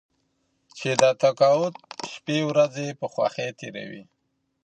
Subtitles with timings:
[0.77, 1.73] چې د تقاعد
[2.11, 4.03] شپې ورځې په خوښۍ تېروي.